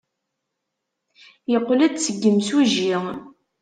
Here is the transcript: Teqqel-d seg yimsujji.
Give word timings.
Teqqel-d 1.49 1.95
seg 2.05 2.15
yimsujji. 2.21 2.95